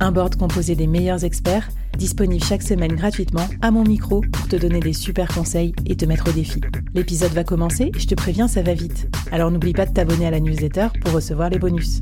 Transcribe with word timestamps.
Un 0.00 0.12
board 0.12 0.36
composé 0.36 0.76
des 0.76 0.86
meilleurs 0.86 1.24
experts, 1.24 1.68
disponible 1.96 2.44
chaque 2.44 2.62
semaine 2.62 2.94
gratuitement 2.94 3.48
à 3.62 3.72
mon 3.72 3.82
micro 3.82 4.20
pour 4.32 4.46
te 4.46 4.54
donner 4.54 4.78
des 4.78 4.92
super 4.92 5.26
conseils 5.26 5.74
et 5.86 5.96
te 5.96 6.04
mettre 6.04 6.28
au 6.28 6.32
défi. 6.32 6.60
L'épisode 6.94 7.32
va 7.32 7.42
commencer 7.42 7.90
je 7.96 8.06
te 8.06 8.14
préviens, 8.14 8.46
ça 8.46 8.62
va 8.62 8.74
vite. 8.74 9.08
Alors 9.32 9.50
n'oublie 9.50 9.72
pas 9.72 9.86
de 9.86 9.92
t'abonner 9.92 10.26
à 10.26 10.30
la 10.30 10.38
newsletter 10.38 10.88
pour 11.02 11.14
recevoir 11.14 11.50
les 11.50 11.58
bonus. 11.58 11.98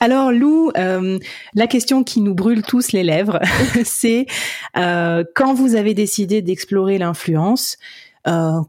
Alors 0.00 0.32
Lou, 0.32 0.70
euh, 0.76 1.18
la 1.54 1.66
question 1.68 2.02
qui 2.02 2.20
nous 2.20 2.34
brûle 2.34 2.62
tous 2.62 2.92
les 2.92 3.04
lèvres, 3.04 3.38
c'est 3.84 4.26
euh, 4.76 5.24
quand 5.34 5.54
vous 5.54 5.76
avez 5.76 5.94
décidé 5.94 6.42
d'explorer 6.42 6.98
l'influence, 6.98 7.78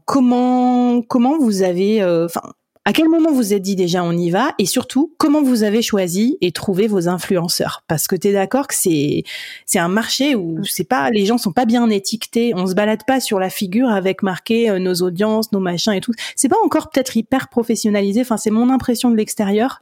comment 0.04 1.02
comment 1.02 1.38
vous 1.38 1.62
avez, 1.62 2.02
euh, 2.02 2.26
enfin, 2.26 2.42
à 2.84 2.92
quel 2.92 3.08
moment 3.08 3.32
vous 3.32 3.52
êtes 3.52 3.62
dit 3.62 3.74
déjà 3.74 4.04
on 4.04 4.12
y 4.12 4.30
va? 4.30 4.54
Et 4.58 4.66
surtout 4.66 5.12
comment 5.18 5.42
vous 5.42 5.64
avez 5.64 5.82
choisi 5.82 6.38
et 6.40 6.52
trouvé 6.52 6.86
vos 6.86 7.08
influenceurs? 7.08 7.82
Parce 7.88 8.06
que 8.06 8.14
tu 8.14 8.28
es 8.28 8.32
d'accord 8.32 8.68
que 8.68 8.74
c'est 8.74 9.24
c'est 9.64 9.78
un 9.78 9.88
marché 9.88 10.36
où 10.36 10.62
c'est 10.64 10.88
pas 10.88 11.10
les 11.10 11.26
gens 11.26 11.36
sont 11.36 11.52
pas 11.52 11.64
bien 11.64 11.88
étiquetés, 11.90 12.52
on 12.54 12.66
se 12.66 12.74
balade 12.74 13.02
pas 13.06 13.18
sur 13.18 13.40
la 13.40 13.50
figure 13.50 13.88
avec 13.88 14.22
marqué 14.22 14.70
euh, 14.70 14.78
nos 14.78 14.94
audiences, 14.94 15.50
nos 15.52 15.60
machins 15.60 15.94
et 15.94 16.00
tout. 16.00 16.12
C'est 16.36 16.48
pas 16.48 16.62
encore 16.64 16.90
peut-être 16.90 17.16
hyper 17.16 17.48
professionnalisé, 17.48 18.20
enfin 18.20 18.36
c'est 18.36 18.50
mon 18.50 18.70
impression 18.70 19.10
de 19.10 19.16
l'extérieur. 19.16 19.80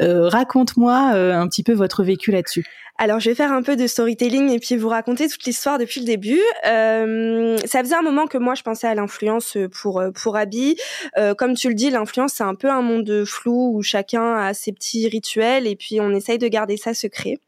Raconte-moi 0.00 0.94
un 0.94 1.48
petit 1.48 1.62
peu 1.62 1.72
votre 1.72 2.02
vécu 2.02 2.30
là-dessus. 2.30 2.64
Alors, 2.96 3.18
je 3.18 3.28
vais 3.28 3.34
faire 3.34 3.50
un 3.50 3.62
peu 3.62 3.74
de 3.74 3.88
storytelling 3.88 4.50
et 4.50 4.60
puis 4.60 4.76
vous 4.76 4.88
raconter 4.88 5.28
toute 5.28 5.44
l'histoire 5.44 5.78
depuis 5.78 5.98
le 5.98 6.06
début. 6.06 6.40
Euh, 6.64 7.58
ça 7.64 7.80
faisait 7.80 7.96
un 7.96 8.02
moment 8.02 8.28
que 8.28 8.38
moi, 8.38 8.54
je 8.54 8.62
pensais 8.62 8.86
à 8.86 8.94
l'influence 8.94 9.58
pour 9.72 10.00
pour 10.14 10.36
Abby. 10.36 10.76
Euh, 11.18 11.34
comme 11.34 11.54
tu 11.54 11.68
le 11.68 11.74
dis, 11.74 11.90
l'influence, 11.90 12.34
c'est 12.34 12.44
un 12.44 12.54
peu 12.54 12.70
un 12.70 12.82
monde 12.82 13.24
flou 13.26 13.72
où 13.74 13.82
chacun 13.82 14.36
a 14.36 14.54
ses 14.54 14.70
petits 14.70 15.08
rituels 15.08 15.66
et 15.66 15.74
puis 15.74 16.00
on 16.00 16.10
essaye 16.10 16.38
de 16.38 16.46
garder 16.46 16.76
ça 16.76 16.94
secret. 16.94 17.38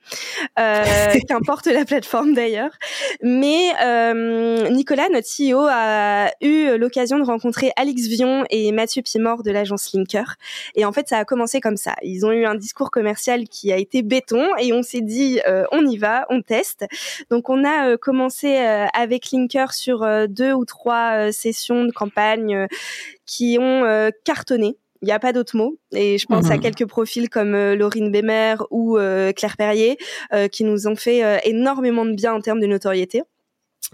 Euh, 0.58 0.84
Qu'importe 1.28 1.66
la 1.66 1.84
plateforme 1.84 2.34
d'ailleurs. 2.34 2.76
Mais 3.22 3.70
euh, 3.84 4.68
Nicolas, 4.70 5.08
notre 5.12 5.28
CEO, 5.28 5.64
a 5.70 6.32
eu 6.40 6.76
l'occasion 6.76 7.20
de 7.20 7.24
rencontrer 7.24 7.70
Alix 7.76 8.08
Vion 8.08 8.44
et 8.50 8.72
Mathieu 8.72 9.02
Pimor 9.02 9.44
de 9.44 9.52
l'agence 9.52 9.92
Linker. 9.94 10.34
Et 10.74 10.84
en 10.84 10.92
fait, 10.92 11.08
ça 11.08 11.18
a 11.18 11.24
commencé 11.24 11.60
comme 11.60 11.76
ça. 11.76 11.94
Ils 12.02 12.26
ont 12.26 12.32
eu 12.36 12.46
un 12.46 12.54
discours 12.54 12.90
commercial 12.90 13.48
qui 13.48 13.72
a 13.72 13.76
été 13.76 14.02
béton 14.02 14.44
et 14.58 14.72
on 14.72 14.82
s'est 14.82 15.00
dit 15.00 15.40
euh, 15.46 15.64
on 15.72 15.86
y 15.86 15.96
va, 15.96 16.26
on 16.30 16.42
teste. 16.42 16.86
Donc 17.30 17.48
on 17.50 17.64
a 17.64 17.88
euh, 17.88 17.96
commencé 17.96 18.58
euh, 18.58 18.86
avec 18.94 19.30
Linker 19.32 19.72
sur 19.72 20.06
deux 20.28 20.52
ou 20.52 20.64
trois 20.64 21.32
sessions 21.32 21.84
de 21.84 21.92
campagne 21.92 22.66
qui 23.24 23.58
ont 23.60 24.10
cartonné. 24.24 24.76
Il 25.02 25.06
n'y 25.06 25.12
a 25.12 25.18
pas 25.18 25.32
d'autre 25.32 25.56
mot. 25.56 25.78
Et 25.92 26.18
je 26.18 26.26
pense 26.26 26.50
à 26.50 26.54
mhm. 26.54 26.60
quelques 26.60 26.86
profils 26.86 27.28
comme 27.28 27.54
Laurine 27.74 28.10
Bémer 28.10 28.56
ou 28.70 28.96
Claire 29.36 29.56
Perrier 29.56 29.98
qui 30.52 30.64
nous 30.64 30.88
ont 30.88 30.96
fait 30.96 31.40
énormément 31.44 32.04
de 32.04 32.14
bien 32.14 32.34
en 32.34 32.40
termes 32.40 32.60
de 32.60 32.66
notoriété. 32.66 33.22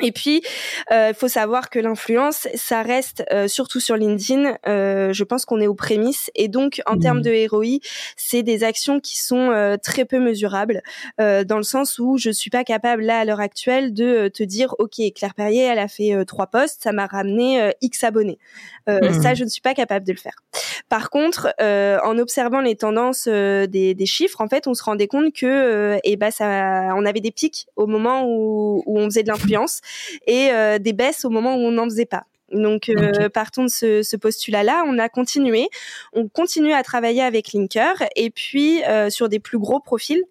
Et 0.00 0.12
puis, 0.12 0.42
euh, 0.91 1.08
il 1.10 1.14
faut 1.14 1.28
savoir 1.28 1.69
que 1.69 1.78
l'influence, 1.78 2.48
ça 2.54 2.82
reste 2.82 3.25
euh, 3.30 3.47
surtout 3.47 3.80
sur 3.80 3.97
LinkedIn. 3.97 4.56
Euh, 4.66 5.12
je 5.12 5.25
pense 5.25 5.44
qu'on 5.44 5.60
est 5.60 5.66
aux 5.66 5.75
prémices 5.75 6.30
et 6.34 6.48
donc 6.48 6.80
en 6.86 6.98
termes 6.98 7.19
mmh. 7.19 7.22
de 7.22 7.48
ROI, 7.50 7.78
c'est 8.16 8.42
des 8.42 8.64
actions 8.64 9.00
qui 9.00 9.19
sont 9.19 9.32
très 9.82 10.04
peu 10.04 10.19
mesurables, 10.19 10.82
dans 11.19 11.56
le 11.56 11.62
sens 11.62 11.98
où 11.98 12.16
je 12.16 12.30
suis 12.30 12.50
pas 12.50 12.64
capable 12.64 13.03
là 13.03 13.20
à 13.20 13.25
l'heure 13.25 13.41
actuelle 13.41 13.92
de 13.92 14.28
te 14.28 14.42
dire, 14.42 14.75
ok, 14.78 15.00
Claire 15.14 15.34
Perrier, 15.34 15.62
elle 15.62 15.78
a 15.78 15.88
fait 15.88 16.24
trois 16.26 16.47
posts, 16.47 16.82
ça 16.82 16.92
m'a 16.92 17.06
ramené 17.06 17.72
X 17.80 18.04
abonnés. 18.04 18.38
Mmh. 18.88 19.22
Ça, 19.22 19.34
je 19.34 19.44
ne 19.44 19.48
suis 19.48 19.60
pas 19.60 19.74
capable 19.74 20.06
de 20.06 20.12
le 20.12 20.19
faire. 20.19 20.36
Par 20.92 21.08
contre, 21.08 21.54
en 21.58 22.19
observant 22.19 22.60
les 22.60 22.76
tendances 22.76 23.26
des, 23.26 23.94
des, 23.94 24.06
chiffres, 24.06 24.42
en 24.42 24.48
fait, 24.48 24.66
on 24.66 24.75
se 24.75 24.82
rendait 24.82 25.06
compte 25.06 25.32
que, 25.32 25.98
eh 26.04 26.16
ben, 26.16 26.30
ça, 26.30 26.94
on 26.94 27.06
avait 27.06 27.20
des 27.20 27.30
pics 27.30 27.66
au 27.76 27.86
moment 27.86 28.26
où, 28.26 28.82
où 28.84 28.98
on 28.98 29.06
faisait 29.06 29.22
de 29.22 29.28
l'influence 29.28 29.80
et 30.26 30.50
euh, 30.50 30.78
des 30.78 30.92
baisses 30.92 31.25
au 31.25 31.30
moment 31.30 31.54
où 31.54 31.60
on 31.60 31.72
n'en 31.72 31.84
faisait 31.84 32.06
pas. 32.06 32.25
Donc, 32.53 32.91
euh, 32.91 33.30
partons 33.30 33.64
de 33.64 33.70
ce, 33.70 34.03
ce 34.03 34.16
postulat-là, 34.16 34.84
on 34.86 34.98
a 34.98 35.08
continué. 35.08 35.69
On 36.12 36.28
continue 36.28 36.75
à 36.75 36.82
travailler 36.82 37.22
avec 37.22 37.54
Linker 37.54 38.03
et 38.14 38.28
puis 38.30 38.84
euh, 38.84 39.09
sur 39.09 39.30
des 39.30 39.38
plus 39.38 39.59
gros 39.59 39.80
profils 39.80 40.22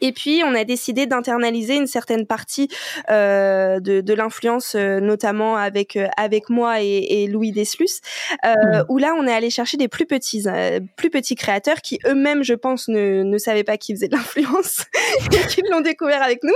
et 0.00 0.12
puis, 0.12 0.42
on 0.44 0.54
a 0.54 0.64
décidé 0.64 1.06
d'internaliser 1.06 1.76
une 1.76 1.86
certaine 1.86 2.26
partie 2.26 2.68
euh, 3.10 3.80
de, 3.80 4.00
de 4.00 4.14
l'influence, 4.14 4.74
euh, 4.74 5.00
notamment 5.00 5.56
avec 5.56 5.96
euh, 5.96 6.08
avec 6.16 6.50
moi 6.50 6.80
et, 6.82 7.22
et 7.22 7.26
Louis 7.26 7.52
Deslus, 7.52 8.00
euh, 8.44 8.54
mmh. 8.54 8.84
où 8.88 8.98
là, 8.98 9.14
on 9.18 9.26
est 9.26 9.32
allé 9.32 9.50
chercher 9.50 9.76
des 9.76 9.88
plus 9.88 10.06
petits, 10.06 10.44
euh, 10.46 10.80
plus 10.96 11.10
petits 11.10 11.34
créateurs 11.34 11.80
qui 11.82 11.98
eux-mêmes, 12.06 12.42
je 12.42 12.54
pense, 12.54 12.88
ne, 12.88 13.22
ne 13.22 13.38
savaient 13.38 13.64
pas 13.64 13.76
qu'ils 13.76 13.96
faisaient 13.96 14.08
de 14.08 14.16
l'influence 14.16 14.84
et 15.32 15.46
qui 15.48 15.62
l'ont 15.70 15.80
découvert 15.80 16.22
avec 16.22 16.42
nous. 16.44 16.54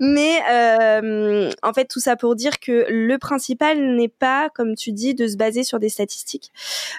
Mais 0.00 0.40
en 1.62 1.72
fait, 1.72 1.86
tout 1.86 2.00
ça 2.00 2.16
pour 2.16 2.34
dire 2.34 2.58
que 2.60 2.86
le 2.88 3.18
principal 3.18 3.96
n'est 3.96 4.08
pas, 4.08 4.48
comme 4.54 4.74
tu 4.74 4.92
dis, 4.92 5.14
de 5.14 5.26
se 5.26 5.36
baser 5.36 5.64
sur 5.64 5.78
des 5.78 5.88
statistiques. 5.88 6.50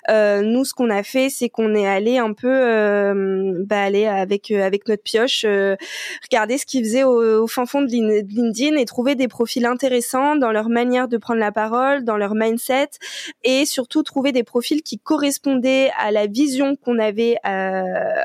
nous, 0.10 0.66
ce 0.66 0.74
qu'on 0.74 0.90
a 0.90 1.04
fait, 1.04 1.30
c'est 1.30 1.50
qu'on 1.50 1.76
est 1.76 1.88
allé 1.88 2.18
un 2.18 2.34
peu, 2.34 3.14
bah, 3.66 3.84
aller 3.84 4.06
avec 4.06 4.52
avec 4.52 4.88
notre 4.88 5.04
pioche 5.04 5.46
regarder 6.24 6.58
ce 6.58 6.66
qu'ils 6.66 6.84
faisaient 6.84 7.04
au, 7.04 7.48
fin 7.48 7.66
fond 7.66 7.82
de 7.82 7.88
LinkedIn 7.88 8.78
et 8.78 8.86
trouver 8.86 9.16
des 9.16 9.28
profils 9.28 9.66
intéressants 9.66 10.36
dans 10.36 10.52
leur 10.52 10.70
manière 10.70 11.08
de 11.08 11.18
prendre 11.18 11.40
la 11.40 11.52
parole, 11.52 12.04
dans 12.04 12.18
leur 12.18 12.36
mindset 12.36 12.90
et 13.44 13.66
surtout 13.66 14.04
trouver 14.04 14.32
des 14.32 14.44
profils 14.44 14.82
qui 14.82 15.00
correspondaient 15.00 15.92
à 15.98 16.12
la 16.12 16.28
vision 16.28 16.76
qu'on 16.76 17.00
avait 17.00 17.38
euh, 17.46 17.82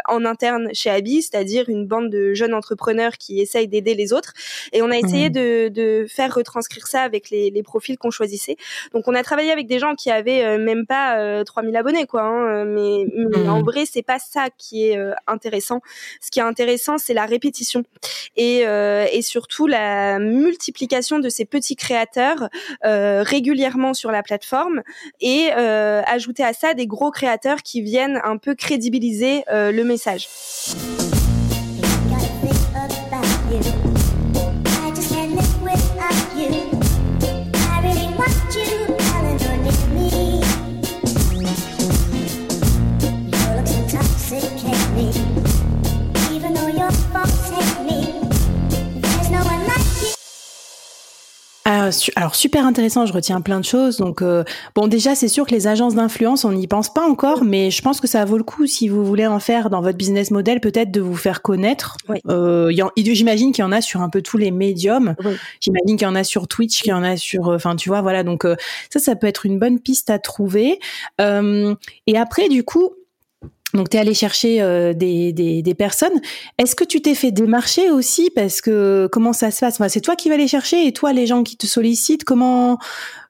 en 0.08 0.24
interne 0.24 0.68
chez 0.72 0.90
Abi, 0.90 1.22
c'est-à-dire 1.22 1.68
une 1.68 1.86
bande 1.86 2.10
de 2.10 2.34
jeunes 2.34 2.54
entrepreneurs 2.54 3.18
qui 3.18 3.40
essayent 3.40 3.68
d'aider 3.68 3.94
les 3.94 4.12
autres. 4.12 4.32
Et 4.72 4.82
on 4.82 4.90
a 4.90 4.96
essayé 4.96 5.28
mmh. 5.28 5.32
de, 5.32 5.68
de, 5.68 6.06
faire 6.08 6.34
retranscrire 6.34 6.86
ça 6.86 7.02
avec 7.02 7.30
les, 7.30 7.50
les 7.50 7.62
profils 7.62 7.98
qu'on 7.98 8.10
choisissait. 8.10 8.56
Donc 8.92 9.08
on 9.08 9.14
a 9.14 9.22
travaillé 9.22 9.50
avec 9.52 9.66
des 9.66 9.78
gens 9.78 9.94
qui 9.94 10.10
avaient 10.10 10.44
euh, 10.44 10.58
même 10.58 10.86
pas 10.86 11.18
euh, 11.18 11.44
3000 11.44 11.76
abonnés, 11.76 12.06
quoi. 12.06 12.22
Hein, 12.22 12.64
mais, 12.64 13.06
mais 13.14 13.44
mmh. 13.44 13.48
en 13.48 13.62
vrai, 13.62 13.84
c'est 13.86 14.02
pas 14.02 14.18
ça 14.18 14.48
qui 14.56 14.86
est 14.86 14.96
euh, 14.96 15.12
intéressant. 15.26 15.80
Ce 16.20 16.30
qui 16.30 16.40
est 16.40 16.42
intéressant, 16.42 16.98
c'est 16.98 17.14
la 17.14 17.26
répétition 17.26 17.49
et, 18.36 18.66
euh, 18.66 19.06
et 19.12 19.22
surtout 19.22 19.66
la 19.66 20.18
multiplication 20.18 21.18
de 21.18 21.28
ces 21.28 21.44
petits 21.44 21.76
créateurs 21.76 22.48
euh, 22.84 23.22
régulièrement 23.22 23.94
sur 23.94 24.10
la 24.10 24.22
plateforme 24.22 24.82
et 25.20 25.50
euh, 25.56 26.02
ajouter 26.06 26.44
à 26.44 26.52
ça 26.52 26.74
des 26.74 26.86
gros 26.86 27.10
créateurs 27.10 27.62
qui 27.62 27.82
viennent 27.82 28.20
un 28.24 28.36
peu 28.36 28.54
crédibiliser 28.54 29.44
le 29.50 29.82
message. 29.82 30.28
Ah, 51.72 51.90
alors 52.16 52.34
super 52.34 52.66
intéressant, 52.66 53.06
je 53.06 53.12
retiens 53.12 53.40
plein 53.40 53.60
de 53.60 53.64
choses. 53.64 53.98
Donc 53.98 54.22
euh, 54.22 54.42
bon, 54.74 54.88
déjà 54.88 55.14
c'est 55.14 55.28
sûr 55.28 55.46
que 55.46 55.52
les 55.52 55.68
agences 55.68 55.94
d'influence, 55.94 56.44
on 56.44 56.50
n'y 56.50 56.66
pense 56.66 56.92
pas 56.92 57.08
encore, 57.08 57.44
mais 57.44 57.70
je 57.70 57.80
pense 57.80 58.00
que 58.00 58.08
ça 58.08 58.24
vaut 58.24 58.38
le 58.38 58.42
coup 58.42 58.66
si 58.66 58.88
vous 58.88 59.04
voulez 59.04 59.28
en 59.28 59.38
faire 59.38 59.70
dans 59.70 59.80
votre 59.80 59.96
business 59.96 60.32
model, 60.32 60.58
peut-être 60.58 60.90
de 60.90 61.00
vous 61.00 61.14
faire 61.14 61.42
connaître. 61.42 61.96
Euh, 62.28 62.72
J'imagine 62.96 63.52
qu'il 63.52 63.62
y 63.62 63.64
en 63.64 63.70
a 63.70 63.80
sur 63.82 64.02
un 64.02 64.08
peu 64.08 64.20
tous 64.20 64.36
les 64.36 64.50
médiums. 64.50 65.14
J'imagine 65.60 65.96
qu'il 65.96 66.06
y 66.08 66.10
en 66.10 66.16
a 66.16 66.24
sur 66.24 66.48
Twitch, 66.48 66.82
qu'il 66.82 66.90
y 66.90 66.92
en 66.92 67.04
a 67.04 67.16
sur, 67.16 67.50
euh, 67.50 67.54
enfin 67.54 67.76
tu 67.76 67.88
vois, 67.88 68.02
voilà. 68.02 68.24
Donc 68.24 68.44
euh, 68.44 68.56
ça, 68.92 68.98
ça 68.98 69.14
peut 69.14 69.28
être 69.28 69.46
une 69.46 69.60
bonne 69.60 69.78
piste 69.78 70.10
à 70.10 70.18
trouver. 70.18 70.80
et 71.20 72.18
après, 72.18 72.48
du 72.48 72.64
coup, 72.64 72.90
donc, 73.74 73.88
tu 73.90 73.96
es 73.96 74.00
allé 74.00 74.14
chercher 74.14 74.60
euh, 74.60 74.92
des, 74.92 75.32
des, 75.32 75.62
des, 75.62 75.74
personnes. 75.74 76.20
Est-ce 76.58 76.74
que 76.74 76.84
tu 76.84 77.00
t'es 77.00 77.14
fait 77.14 77.30
démarcher 77.30 77.90
aussi? 77.90 78.30
Parce 78.34 78.60
que 78.60 79.08
comment 79.12 79.32
ça 79.32 79.50
se 79.50 79.60
passe? 79.60 79.74
Enfin, 79.74 79.88
C'est 79.88 80.00
toi 80.00 80.16
qui 80.16 80.28
vas 80.28 80.36
les 80.36 80.48
chercher 80.48 80.86
et 80.86 80.92
toi, 80.92 81.12
les 81.12 81.26
gens 81.26 81.42
qui 81.42 81.56
te 81.56 81.66
sollicitent, 81.66 82.24
comment 82.24 82.78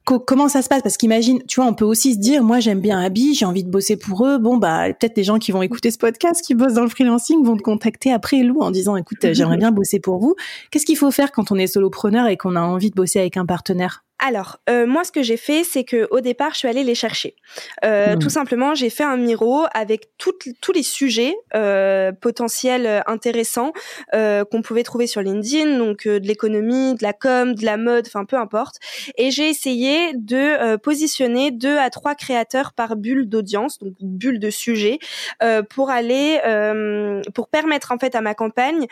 comment 0.05 0.49
ça 0.49 0.63
se 0.63 0.69
passe? 0.69 0.83
Parce 0.83 0.97
qu'imagine, 0.97 1.41
tu 1.47 1.61
vois, 1.61 1.69
on 1.69 1.75
peut 1.75 1.85
aussi 1.85 2.15
se 2.15 2.19
dire, 2.19 2.43
moi 2.43 2.59
j'aime 2.61 2.81
bien 2.81 2.99
Abby, 2.99 3.35
j'ai 3.35 3.45
envie 3.45 3.63
de 3.63 3.71
bosser 3.71 3.97
pour 3.97 4.27
eux. 4.27 4.39
Bon, 4.39 4.57
bah 4.57 4.87
peut-être 4.89 5.15
des 5.15 5.25
gens 5.25 5.39
qui 5.39 5.53
vont 5.53 5.63
écouter 5.63 5.91
ce 5.91 5.99
podcast, 5.99 6.43
qui 6.45 6.55
bossent 6.55 6.75
dans 6.75 6.83
le 6.83 6.89
freelancing, 6.89 7.45
vont 7.45 7.57
te 7.57 7.63
contacter 7.63 8.13
après 8.13 8.43
Lou 8.43 8.61
en 8.61 8.71
disant, 8.71 8.97
écoute, 8.97 9.19
j'aimerais 9.33 9.59
bien 9.59 9.71
bosser 9.71 10.01
pour 10.01 10.19
vous. 10.19 10.35
Qu'est-ce 10.71 10.87
qu'il 10.87 10.97
faut 10.97 11.11
faire 11.11 11.31
quand 11.33 11.53
on 11.53 11.57
est 11.57 11.67
solopreneur 11.67 12.27
et 12.27 12.37
qu'on 12.37 12.57
a 12.57 12.61
envie 12.61 12.91
de 12.91 12.97
bosser 12.97 13.21
avec 13.21 13.37
un 13.37 13.47
partenaire? 13.47 14.03
Alors, 14.20 14.58
euh, 14.69 14.87
moi, 14.87 15.02
ce 15.05 15.12
que 15.12 15.22
j'ai 15.22 15.38
fait, 15.38 15.64
c'est 15.64 15.82
que 15.82 16.06
au 16.11 16.20
départ, 16.20 16.52
je 16.52 16.58
suis 16.58 16.69
allée 16.69 16.84
les 16.84 16.94
chercher. 16.94 17.34
Euh, 17.84 18.14
hmm. 18.14 18.19
Tout 18.19 18.28
simplement, 18.28 18.75
j'ai 18.75 18.90
fait 18.90 19.02
un 19.02 19.17
Miro 19.17 19.64
avec 19.72 20.11
tous 20.19 20.72
les 20.75 20.82
sujets 20.82 21.34
euh, 21.55 22.12
potentiels 22.12 22.87
euh, 22.87 23.00
intéressants 23.06 23.72
euh, 24.14 24.44
qu'on 24.44 24.61
pouvait 24.61 24.82
trouver 24.82 25.06
sur 25.06 25.22
LinkedIn, 25.22 25.78
donc 25.78 26.06
de 26.06 26.26
l'économie, 26.26 26.94
de 26.96 27.02
la 27.02 27.14
com, 27.14 27.55
de 27.55 27.64
la 27.64 27.78
mode, 27.78 28.06
enfin 28.06 28.26
peu 28.26 28.37
importe. 28.37 28.76
Et 29.17 29.31
j'ai 29.31 29.49
essayé 29.49 30.12
de 30.14 30.76
positionner 30.76 31.50
deux 31.50 31.78
à 31.78 31.88
trois 31.88 32.14
créateurs 32.14 32.75
par 32.75 32.96
bulle 32.96 33.26
d'audience, 33.26 33.78
donc 33.78 33.94
bulle 34.00 34.38
de 34.38 34.50
sujet, 34.50 34.99
pour 35.70 35.90
aller, 35.90 36.40
pour 37.34 37.49
permettre 37.49 37.93
en 37.93 37.99
fait 37.99 38.14
à 38.14 38.20
ma 38.20 38.34
campagne 38.34 38.87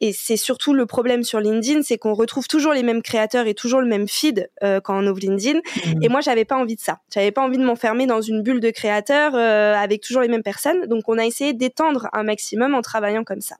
et 0.00 0.12
c'est 0.12 0.36
surtout 0.36 0.74
le 0.74 0.86
problème 0.86 1.22
sur 1.22 1.40
LinkedIn, 1.40 1.82
c'est 1.82 1.98
qu'on 1.98 2.14
retrouve 2.14 2.46
toujours 2.48 2.72
les 2.72 2.82
mêmes 2.82 3.02
créateurs 3.02 3.46
et 3.46 3.54
toujours 3.54 3.80
le 3.80 3.86
même 3.86 4.08
feed 4.08 4.50
euh, 4.62 4.80
quand 4.80 4.98
on 4.98 5.06
ouvre 5.06 5.20
LinkedIn. 5.20 5.58
Mmh. 5.58 6.02
Et 6.02 6.08
moi, 6.08 6.20
j'avais 6.20 6.44
pas 6.44 6.56
envie 6.56 6.76
de 6.76 6.80
ça. 6.80 6.98
J'avais 7.12 7.32
pas 7.32 7.42
envie 7.42 7.58
de 7.58 7.64
m'enfermer 7.64 8.06
dans 8.06 8.20
une 8.20 8.42
bulle 8.42 8.60
de 8.60 8.70
créateurs 8.70 9.34
euh, 9.34 9.74
avec 9.74 10.02
toujours 10.02 10.22
les 10.22 10.28
mêmes 10.28 10.42
personnes. 10.42 10.86
Donc, 10.86 11.08
on 11.08 11.18
a 11.18 11.24
essayé 11.24 11.54
d'étendre 11.54 12.08
un 12.12 12.24
maximum 12.24 12.74
en 12.74 12.82
travaillant 12.82 13.24
comme 13.24 13.40
ça. 13.40 13.56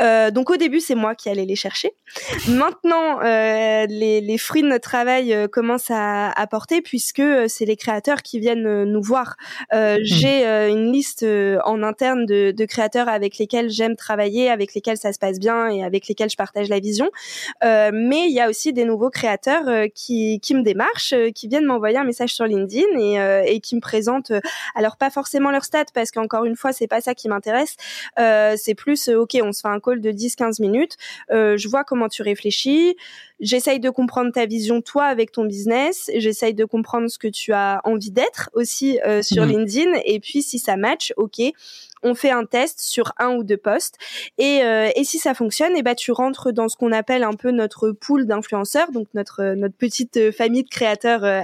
Euh, 0.00 0.30
donc 0.30 0.50
au 0.50 0.56
début, 0.56 0.80
c'est 0.80 0.94
moi 0.94 1.14
qui 1.14 1.28
allais 1.28 1.44
les 1.44 1.56
chercher. 1.56 1.94
Maintenant, 2.48 3.20
euh, 3.22 3.86
les, 3.88 4.20
les, 4.20 4.38
fruits 4.38 4.62
de 4.62 4.68
notre 4.68 4.88
travail 4.88 5.32
euh, 5.32 5.48
commencent 5.48 5.90
à, 5.90 6.30
à 6.30 6.46
porter 6.46 6.82
puisque 6.82 7.20
euh, 7.20 7.46
c'est 7.48 7.64
les 7.64 7.76
créateurs 7.76 8.22
qui 8.22 8.38
viennent 8.38 8.66
euh, 8.66 8.84
nous 8.84 9.02
voir. 9.02 9.36
Euh, 9.72 9.96
mmh. 9.96 10.04
J'ai 10.04 10.44
une 10.70 10.92
liste 10.92 11.24
en 11.64 11.82
interne 11.82 12.26
de, 12.26 12.52
de 12.52 12.64
créateurs 12.64 13.08
avec 13.08 13.38
lesquels 13.38 13.70
j'aime 13.70 13.96
travailler, 13.96 14.50
avec 14.50 14.74
lesquels 14.74 14.96
ça 14.96 15.12
se 15.12 15.18
passe 15.18 15.38
bien 15.38 15.68
et 15.68 15.82
avec 15.84 16.08
lesquels 16.08 16.30
je 16.30 16.36
partage 16.36 16.68
la 16.68 16.80
vision. 16.80 17.10
mais 17.62 18.26
il 18.28 18.32
y 18.32 18.40
a 18.40 18.48
aussi 18.48 18.72
des 18.72 18.84
nouveaux 18.84 19.10
créateurs 19.10 19.86
qui, 19.94 20.40
qui 20.40 20.54
me 20.54 20.62
démarchent, 20.62 21.14
qui 21.34 21.48
viennent 21.48 21.64
m'envoyer 21.64 21.98
un 21.98 22.04
message 22.04 22.34
sur 22.34 22.46
LinkedIn 22.46 22.98
et, 22.98 23.54
et 23.54 23.60
qui 23.60 23.76
me 23.76 23.80
présentent. 23.80 24.32
alors 24.74 24.96
pas 24.96 25.10
forcément 25.10 25.50
leur 25.50 25.64
stats 25.64 25.84
parce 25.94 26.10
qu'encore 26.10 26.44
une 26.44 26.56
fois, 26.56 26.72
c'est 26.72 26.86
pas 26.88 27.00
ça 27.00 27.14
qui 27.14 27.28
m'intéresse. 27.28 27.76
c'est 28.16 28.74
plus 28.76 29.08
ok, 29.08 29.38
on 29.42 29.52
se 29.52 29.60
fait 29.60 29.68
un 29.68 29.80
call 29.82 30.00
de 30.00 30.10
10-15 30.10 30.60
minutes. 30.60 30.96
Euh, 31.30 31.56
je 31.56 31.68
vois 31.68 31.84
comment 31.84 32.08
tu 32.08 32.22
réfléchis. 32.22 32.96
J'essaye 33.40 33.80
de 33.80 33.90
comprendre 33.90 34.32
ta 34.32 34.46
vision 34.46 34.80
toi 34.80 35.04
avec 35.04 35.32
ton 35.32 35.44
business. 35.44 36.10
J'essaye 36.14 36.54
de 36.54 36.64
comprendre 36.64 37.08
ce 37.08 37.18
que 37.18 37.28
tu 37.28 37.52
as 37.52 37.80
envie 37.84 38.10
d'être 38.12 38.50
aussi 38.54 39.00
euh, 39.00 39.22
sur 39.22 39.44
mmh. 39.44 39.48
LinkedIn. 39.48 39.92
Et 40.04 40.20
puis 40.20 40.42
si 40.42 40.58
ça 40.58 40.76
match, 40.76 41.12
ok, 41.16 41.40
on 42.02 42.14
fait 42.14 42.30
un 42.30 42.44
test 42.44 42.80
sur 42.80 43.12
un 43.18 43.34
ou 43.34 43.44
deux 43.44 43.56
postes. 43.56 43.96
Et, 44.38 44.62
euh, 44.62 44.90
et 44.94 45.04
si 45.04 45.18
ça 45.18 45.34
fonctionne, 45.34 45.74
et 45.74 45.80
eh 45.80 45.82
ben 45.82 45.94
tu 45.94 46.12
rentres 46.12 46.52
dans 46.52 46.68
ce 46.68 46.76
qu'on 46.76 46.92
appelle 46.92 47.22
un 47.24 47.34
peu 47.34 47.50
notre 47.50 47.90
pool 47.92 48.26
d'influenceurs, 48.26 48.90
donc 48.92 49.08
notre 49.14 49.54
notre 49.54 49.76
petite 49.76 50.32
famille 50.32 50.64
de 50.64 50.68
créateurs 50.68 51.24
euh, 51.24 51.42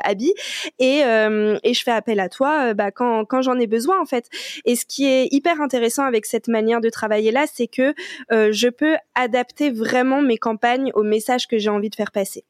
et 0.78 1.04
euh, 1.04 1.58
et 1.62 1.74
je 1.74 1.82
fais 1.82 1.90
appel 1.90 2.20
à 2.20 2.28
toi 2.28 2.70
euh, 2.70 2.74
bah, 2.74 2.90
quand 2.90 3.24
quand 3.24 3.42
j'en 3.42 3.58
ai 3.58 3.66
besoin 3.66 4.00
en 4.00 4.06
fait. 4.06 4.28
Et 4.64 4.76
ce 4.76 4.84
qui 4.84 5.06
est 5.06 5.28
hyper 5.32 5.60
intéressant 5.60 6.04
avec 6.04 6.26
cette 6.26 6.48
manière 6.48 6.80
de 6.80 6.88
travailler 6.88 7.30
là, 7.30 7.46
c'est 7.52 7.66
que 7.66 7.94
je 8.30 8.68
peux 8.68 8.96
adapter 9.14 9.70
vraiment 9.70 10.22
mes 10.22 10.38
campagnes 10.38 10.90
aux 10.94 11.02
messages 11.02 11.46
que 11.46 11.58
j'ai 11.58 11.70
envie 11.70 11.90
de 11.90 11.94
faire 11.94 12.12
passer 12.12 12.44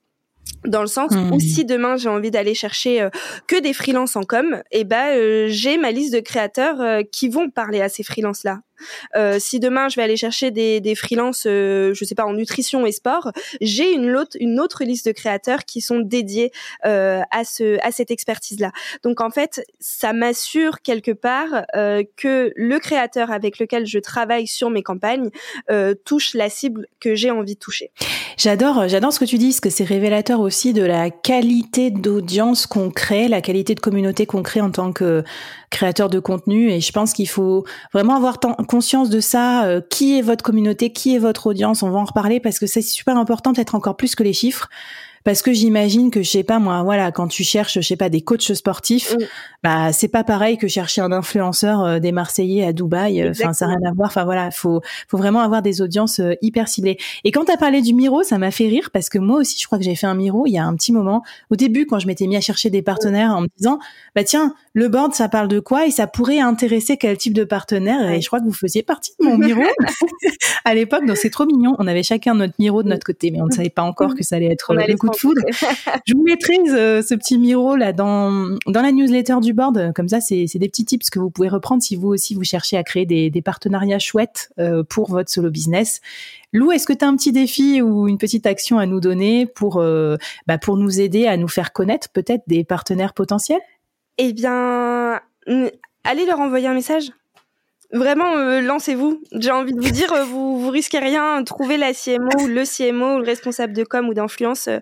dans 0.65 0.81
le 0.81 0.87
sens 0.87 1.13
où 1.13 1.37
mmh. 1.37 1.41
si 1.41 1.65
demain 1.65 1.97
j'ai 1.97 2.09
envie 2.09 2.31
d'aller 2.31 2.55
chercher 2.55 3.03
euh, 3.03 3.11
que 3.47 3.61
des 3.61 3.73
freelances 3.73 4.17
en 4.17 4.23
com, 4.23 4.63
et 4.71 4.81
eh 4.81 4.85
ben 4.85 5.17
euh, 5.17 5.47
j'ai 5.49 5.79
ma 5.79 5.91
liste 5.91 6.13
de 6.13 6.21
créateurs 6.21 6.81
euh, 6.81 7.03
qui 7.11 7.29
vont 7.29 7.51
parler 7.51 7.81
à 7.81 7.89
ces 7.89 8.03
freelances 8.03 8.45
là. 8.45 8.61
Euh, 9.17 9.39
si 9.39 9.61
demain 9.61 9.89
je 9.89 9.97
vais 9.97 10.03
aller 10.03 10.17
chercher 10.17 10.51
des, 10.51 10.81
des 10.81 10.95
freelances, 10.95 11.47
euh, 11.47 11.95
je 11.95 12.05
sais 12.05 12.15
pas 12.15 12.25
en 12.25 12.33
nutrition 12.33 12.87
et 12.87 12.93
sport, 12.93 13.33
j'ai 13.61 13.93
une 13.93 14.17
autre 14.17 14.37
une 14.41 14.61
autre 14.61 14.85
liste 14.85 15.07
de 15.07 15.13
créateurs 15.13 15.65
qui 15.65 15.81
sont 15.81 16.01
dédiés 16.01 16.53
euh, 16.87 17.23
à 17.31 17.45
ce 17.45 17.79
à 17.85 17.91
cette 17.93 18.11
expertise 18.11 18.61
là. 18.61 18.73
Donc 19.03 19.21
en 19.21 19.31
fait, 19.31 19.63
ça 19.81 20.13
m'assure 20.13 20.83
quelque 20.83 21.13
part 21.13 21.65
euh, 21.77 22.03
que 22.17 22.53
le 22.57 22.79
créateur 22.79 23.31
avec 23.31 23.59
lequel 23.59 23.87
je 23.87 23.99
travaille 23.99 24.47
sur 24.47 24.71
mes 24.71 24.83
campagnes 24.83 25.31
euh, 25.71 25.95
touche 26.05 26.35
la 26.35 26.49
cible 26.49 26.87
que 27.01 27.15
j'ai 27.15 27.31
envie 27.31 27.55
de 27.55 27.61
toucher. 27.61 27.91
J'adore 28.37 28.89
j'adore 28.89 29.13
ce 29.13 29.19
que 29.19 29.25
tu 29.25 29.39
dis, 29.39 29.49
parce 29.49 29.61
que 29.61 29.71
c'est 29.71 29.85
révélateur 29.85 30.41
aussi 30.41 30.73
de 30.73 30.83
la 30.83 31.11
qualité 31.11 31.91
d'audience 31.91 32.67
qu'on 32.67 32.91
crée, 32.91 33.29
la 33.29 33.41
qualité 33.41 33.75
de 33.75 33.81
communauté 33.81 34.27
qu'on 34.27 34.43
crée 34.43 34.61
en 34.61 34.71
tant 34.71 34.93
que 34.93 35.25
créateur 35.71 36.09
de 36.09 36.19
contenu. 36.19 36.71
Et 36.71 36.81
je 36.81 36.93
pense 36.93 37.13
qu'il 37.13 37.29
faut 37.29 37.65
vraiment 37.93 38.17
avoir 38.17 38.39
conscience 38.69 39.11
de 39.11 39.19
ça. 39.19 39.65
Euh, 39.65 39.81
qui 39.81 40.17
est 40.17 40.23
votre 40.23 40.45
communauté 40.45 40.93
Qui 40.93 41.17
est 41.17 41.19
votre 41.19 41.49
audience 41.49 41.83
On 41.83 41.91
va 41.91 41.99
en 41.99 42.05
reparler 42.05 42.39
parce 42.39 42.61
que 42.61 42.67
c'est 42.67 42.83
super 42.83 43.17
important, 43.17 43.53
peut-être 43.53 43.75
encore 43.75 43.97
plus 43.97 44.15
que 44.15 44.23
les 44.23 44.33
chiffres 44.33 44.69
parce 45.29 45.43
que 45.43 45.53
j'imagine 45.53 46.11
que 46.11 46.23
je 46.23 46.31
sais 46.31 46.43
pas 46.43 46.59
moi 46.59 46.83
voilà 46.83 47.13
quand 47.13 47.29
tu 47.29 47.45
cherches 47.45 47.75
je 47.75 47.81
sais 47.83 47.97
pas 47.97 48.09
des 48.09 48.23
coachs 48.23 48.55
sportifs 48.55 49.15
mm. 49.15 49.25
bah 49.63 49.93
c'est 49.93 50.09
pas 50.09 50.25
pareil 50.25 50.57
que 50.57 50.69
chercher 50.69 51.03
un 51.03 51.13
influenceur 51.13 51.85
euh, 51.85 51.99
des 51.99 52.13
Marseillais 52.13 52.65
à 52.65 52.73
Dubaï 52.73 53.21
euh, 53.21 53.33
enfin 53.33 53.53
ça 53.53 53.67
n'a 53.67 53.75
rien 53.75 53.91
à 53.91 53.93
voir. 53.93 54.09
Enfin 54.09 54.25
voilà 54.25 54.51
faut 54.51 54.81
faut 55.07 55.19
vraiment 55.19 55.41
avoir 55.41 55.61
des 55.61 55.83
audiences 55.83 56.21
euh, 56.21 56.33
hyper 56.41 56.67
ciblées. 56.67 56.97
Et 57.25 57.31
quand 57.31 57.45
tu 57.45 57.53
as 57.53 57.59
parlé 57.59 57.83
du 57.83 57.93
Miro 57.93 58.23
ça 58.23 58.39
m'a 58.39 58.51
fait 58.51 58.69
rire 58.69 58.89
parce 58.91 59.11
que 59.11 59.19
moi 59.19 59.41
aussi 59.41 59.61
je 59.61 59.67
crois 59.67 59.77
que 59.77 59.85
j'ai 59.85 59.97
fait 59.97 60.07
un 60.07 60.15
Miro 60.15 60.47
il 60.47 60.53
y 60.53 60.59
a 60.59 60.65
un 60.65 60.75
petit 60.75 60.93
moment. 60.93 61.23
Au 61.51 61.57
début 61.57 61.85
quand 61.85 61.99
je 61.99 62.07
m'étais 62.07 62.27
mis 62.27 62.39
à 62.39 62.41
chercher 62.41 62.71
des 62.71 62.81
partenaires 62.81 63.33
en 63.33 63.43
me 63.43 63.49
disant 63.59 63.81
bah 64.15 64.25
tiens 64.25 64.55
le 64.73 64.89
board 64.89 65.13
ça 65.13 65.29
parle 65.29 65.49
de 65.49 65.61
quoi 65.61 65.87
et 65.87 65.91
ça 65.91 66.07
pourrait 66.07 66.41
intéresser 66.41 66.97
quel 66.97 67.19
type 67.19 67.35
de 67.35 67.45
partenaire? 67.45 68.13
Et 68.13 68.23
je 68.23 68.27
crois 68.29 68.41
que 68.41 68.47
vous 68.47 68.55
faisiez 68.55 68.83
partie 68.83 69.13
de 69.21 69.27
mon 69.27 69.37
Miro. 69.37 69.61
À 70.65 70.75
l'époque 70.75 71.05
donc 71.07 71.19
c'est 71.19 71.31
trop 71.31 71.45
mignon. 71.45 71.77
On 71.79 71.87
avait 71.87 72.03
chacun 72.03 72.35
notre 72.35 72.55
Miro 72.59 72.83
de 72.83 72.89
notre 72.89 73.05
côté 73.05 73.31
mais 73.31 73.43
on 73.43 73.47
ne 73.47 73.53
savait 73.53 73.69
pas 73.69 73.83
encore 73.83 74.15
que 74.15 74.25
ça 74.25 74.37
allait 74.37 74.51
être 74.51 74.75
le 74.75 74.97
coup 74.97 75.11
de 75.11 75.18
foudre. 75.19 75.43
je 76.07 76.15
vous 76.15 76.23
mettrai 76.23 76.55
ce, 76.67 77.05
ce, 77.07 77.15
petit 77.15 77.39
miro 77.39 77.77
là 77.77 77.93
dans 77.93 78.57
dans 78.67 78.83
la 78.83 78.93
newsletter 78.93 79.37
du 79.41 79.53
board. 79.53 79.93
Comme 79.95 80.09
ça, 80.09 80.21
c'est 80.21 80.47
des 80.55 80.69
petits 80.69 80.85
tips 80.85 81.11
que 81.11 81.19
vous 81.19 81.31
pouvez 81.31 81.49
reprendre 81.49 81.83
si 81.83 81.97
vous 81.97 82.09
aussi 82.09 82.35
vous 82.35 82.45
cherchez 82.45 82.77
à 82.77 82.83
créer 82.83 83.07
des, 83.07 83.31
des 83.31 83.43
partenariats 83.43 83.99
chouettes 83.99 84.51
euh, 84.59 84.83
pour 84.83 85.11
votre 85.11 85.31
solo 85.31 85.51
business. 85.51 86.01
Lou, 86.53 86.73
est-ce 86.73 86.87
que 86.87 86.93
tu 86.93 87.05
as 87.05 87.09
un 87.09 87.17
petit 87.17 87.33
défi 87.33 87.83
ou 87.83 88.09
une 88.09 88.19
petite 88.19 88.47
action 88.47 88.79
à 88.79 88.87
nous 88.87 89.01
donner 89.01 89.47
pour 89.47 89.79
euh, 89.79 90.17
bah, 90.47 90.59
pour 90.59 90.77
nous 90.77 91.01
aider 91.01 91.27
à 91.27 91.37
nous 91.37 91.49
faire 91.49 91.73
connaître 91.73 92.09
peut-être 92.11 92.43
des 92.47 92.65
partenaires 92.65 93.15
potentiels? 93.15 93.61
Eh 94.17 94.33
bien, 94.33 95.21
allez 96.05 96.27
leur 96.27 96.41
envoyer 96.41 96.67
un 96.67 96.75
message. 96.75 97.13
Vraiment, 97.91 98.37
euh, 98.37 98.61
lancez-vous. 98.61 99.23
J'ai 99.33 99.51
envie 99.51 99.73
de 99.73 99.81
vous 99.81 99.91
dire, 99.91 100.13
euh, 100.13 100.23
vous 100.25 100.61
vous 100.61 100.69
risquez 100.69 100.99
rien. 100.99 101.43
Trouvez 101.43 101.79
la 101.79 101.95
CMO 101.95 102.29
ou 102.43 102.47
le 102.47 102.65
CMO 102.65 103.15
ou 103.15 103.19
le 103.19 103.25
responsable 103.25 103.73
de 103.73 103.83
com 103.83 104.07
ou 104.11 104.15
d'influence 104.15 104.69
euh, 104.69 104.79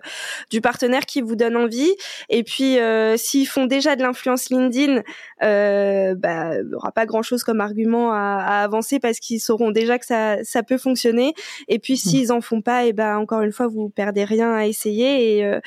du 0.49 0.59
partenaire 0.59 1.05
qui 1.05 1.21
vous 1.21 1.37
donne 1.37 1.55
envie. 1.55 1.95
Et 2.29 2.43
puis, 2.43 2.77
s'ils 3.15 3.47
font 3.47 3.65
déjà 3.65 3.95
de 3.95 4.01
l'influence 4.01 4.49
LinkedIn, 4.49 5.03
bah, 5.39 6.55
il 6.57 6.67
n'y 6.67 6.75
aura 6.75 6.91
pas 6.91 7.05
grand-chose 7.05 7.43
comme 7.43 7.61
argument 7.61 8.11
à, 8.11 8.43
à 8.45 8.63
avancer 8.63 8.99
parce 8.99 9.19
qu'ils 9.19 9.39
sauront 9.39 9.71
déjà 9.71 9.97
que 9.99 10.05
ça, 10.05 10.43
ça 10.43 10.61
peut 10.63 10.77
fonctionner. 10.77 11.33
Et 11.69 11.79
puis, 11.79 11.93
mmh. 11.93 11.97
s'ils 11.97 12.31
en 12.33 12.41
font 12.41 12.61
pas, 12.61 12.85
et 12.85 12.91
ben 12.91 13.17
encore 13.17 13.41
une 13.41 13.53
fois, 13.53 13.67
vous 13.67 13.89
perdez 13.89 14.25
rien 14.25 14.53
à 14.53 14.65
essayer. 14.65 15.39
Et, 15.39 15.59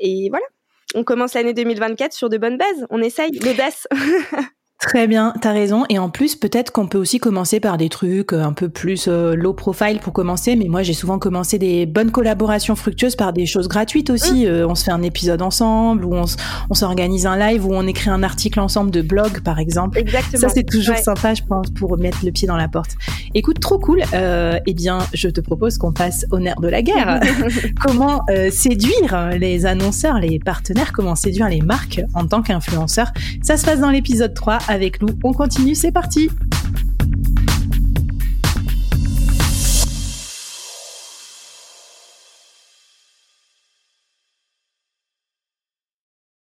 et 0.00 0.30
voilà. 0.30 0.46
On 0.94 1.04
commence 1.04 1.34
l'année 1.34 1.52
2024 1.52 2.12
sur 2.12 2.28
de 2.28 2.38
bonnes 2.38 2.56
bases. 2.56 2.86
On 2.90 3.00
essaye 3.02 3.30
l'audace. 3.38 3.86
Très 4.80 5.08
bien, 5.08 5.34
t'as 5.40 5.52
raison. 5.52 5.84
Et 5.88 5.98
en 5.98 6.08
plus, 6.08 6.36
peut-être 6.36 6.70
qu'on 6.70 6.86
peut 6.86 6.98
aussi 6.98 7.18
commencer 7.18 7.58
par 7.58 7.78
des 7.78 7.88
trucs 7.88 8.32
euh, 8.32 8.44
un 8.44 8.52
peu 8.52 8.68
plus 8.68 9.08
euh, 9.08 9.34
low 9.34 9.52
profile 9.52 9.98
pour 9.98 10.12
commencer. 10.12 10.54
Mais 10.54 10.66
moi, 10.66 10.84
j'ai 10.84 10.92
souvent 10.92 11.18
commencé 11.18 11.58
des 11.58 11.84
bonnes 11.84 12.12
collaborations 12.12 12.76
fructueuses 12.76 13.16
par 13.16 13.32
des 13.32 13.44
choses 13.44 13.66
gratuites 13.66 14.08
aussi. 14.08 14.44
Mmh. 14.44 14.48
Euh, 14.48 14.68
on 14.68 14.76
se 14.76 14.84
fait 14.84 14.92
un 14.92 15.02
épisode 15.02 15.42
ensemble, 15.42 16.04
ou 16.04 16.14
on 16.14 16.74
s'organise 16.74 17.26
un 17.26 17.36
live, 17.36 17.66
ou 17.66 17.74
on 17.74 17.88
écrit 17.88 18.08
un 18.08 18.22
article 18.22 18.60
ensemble 18.60 18.92
de 18.92 19.02
blog, 19.02 19.40
par 19.40 19.58
exemple. 19.58 19.98
Exactement. 19.98 20.42
Ça, 20.42 20.48
c'est 20.48 20.62
toujours 20.62 20.96
sympa, 20.96 21.34
je 21.34 21.42
pense, 21.42 21.70
pour 21.70 21.98
mettre 21.98 22.18
le 22.24 22.30
pied 22.30 22.46
dans 22.46 22.56
la 22.56 22.68
porte. 22.68 22.92
Écoute, 23.34 23.58
trop 23.58 23.80
cool. 23.80 24.02
eh 24.12 24.74
bien, 24.74 24.98
je 25.12 25.28
te 25.28 25.40
propose 25.40 25.76
qu'on 25.78 25.92
passe 25.92 26.24
au 26.30 26.38
nerf 26.38 26.60
de 26.60 26.68
la 26.68 26.82
guerre. 26.82 27.20
comment 27.84 28.24
séduire 28.52 29.30
les 29.36 29.66
annonceurs, 29.66 30.20
les 30.20 30.38
partenaires, 30.38 30.92
comment 30.92 31.16
séduire 31.16 31.48
les 31.48 31.62
marques 31.62 32.00
en 32.14 32.28
tant 32.28 32.42
qu'influenceur. 32.42 33.10
Ça 33.42 33.56
se 33.56 33.64
passe 33.64 33.80
dans 33.80 33.90
l'épisode 33.90 34.34
3 34.34 34.58
avec 34.68 35.00
Lou. 35.00 35.08
On 35.24 35.32
continue, 35.32 35.74
c'est 35.74 35.92
parti 35.92 36.28